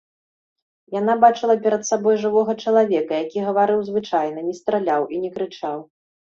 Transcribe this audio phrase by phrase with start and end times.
[0.99, 5.77] Яна бачыла перад сабой жывога чалавека, які гаварыў звычайна, не страляў і не крычаў.